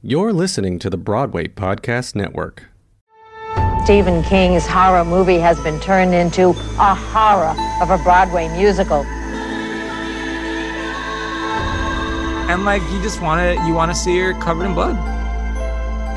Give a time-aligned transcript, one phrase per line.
[0.00, 2.66] You're listening to the Broadway Podcast Network.
[3.82, 7.52] Stephen King's horror movie has been turned into a horror
[7.82, 9.02] of a Broadway musical.
[12.48, 14.94] And like you just want to you want to see her covered in blood.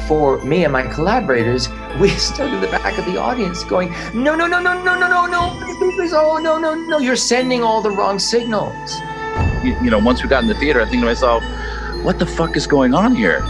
[0.08, 1.68] For me and my collaborators,
[2.00, 5.08] we stood in the back of the audience going, "No, no, no, no, no, no,
[5.08, 5.76] no, no.
[5.80, 7.00] Please, please, oh, no, no, no.
[7.00, 8.94] You're sending all the wrong signals."
[9.64, 11.44] You, you know, once we got in the theater, I think to myself,
[12.04, 13.44] "What the fuck is going on here?"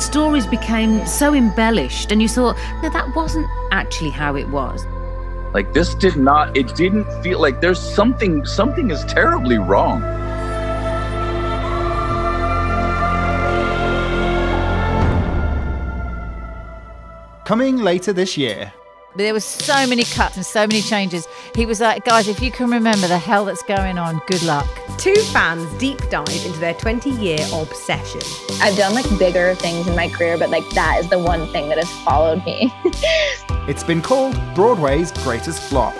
[0.00, 4.86] Stories became so embellished and you thought no that wasn't actually how it was.
[5.54, 10.02] Like this did not it didn't feel like there's something something is terribly wrong.
[17.44, 18.72] Coming later this year
[19.18, 21.26] there were so many cuts and so many changes.
[21.54, 24.66] He was like, guys, if you can remember the hell that's going on, good luck.
[24.96, 28.20] Two fans deep dive into their 20 year obsession.
[28.60, 31.68] I've done like bigger things in my career, but like that is the one thing
[31.68, 32.72] that has followed me.
[33.68, 35.94] it's been called Broadway's greatest flop.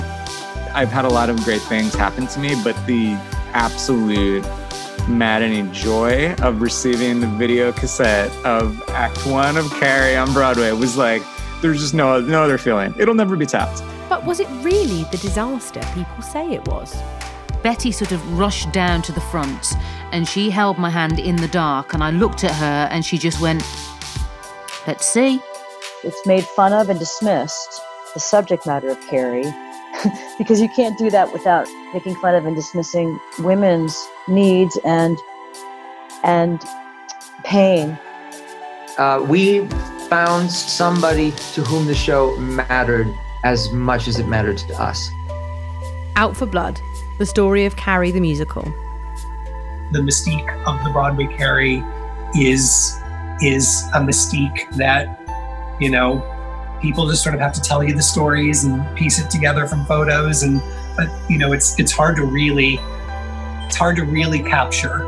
[0.73, 3.15] I've had a lot of great things happen to me, but the
[3.53, 4.45] absolute
[5.09, 10.97] maddening joy of receiving the video cassette of Act One of Carrie on Broadway was
[10.97, 11.23] like,
[11.61, 12.95] there's just no no other feeling.
[12.99, 13.83] It'll never be tapped.
[14.09, 16.97] But was it really the disaster people say it was?
[17.63, 19.75] Betty sort of rushed down to the front
[20.13, 23.19] and she held my hand in the dark and I looked at her and she
[23.19, 23.63] just went,
[24.87, 25.41] Let's see.
[26.05, 27.81] It's made fun of and dismissed
[28.15, 29.53] the subject matter of Carrie
[30.39, 33.97] because you can't do that without making fun of and dismissing women's
[34.29, 35.19] needs and
[36.23, 36.65] and
[37.45, 37.99] pain.
[38.97, 39.61] Uh, we
[40.09, 43.07] found somebody to whom the show mattered
[43.45, 45.11] as much as it mattered to us.
[46.17, 46.81] Out for Blood,
[47.19, 48.63] the story of Carrie the musical.
[49.93, 51.83] The mystique of the Broadway Carrie
[52.35, 52.95] is
[53.41, 55.19] is a mystique that
[55.81, 56.23] you know
[56.83, 59.85] people just sort of have to tell you the stories and piece it together from
[59.87, 60.61] photos and
[60.97, 62.79] but you know it's it's hard to really
[63.67, 65.07] it's hard to really capture.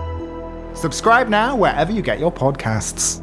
[0.75, 3.23] Subscribe now wherever you get your podcasts.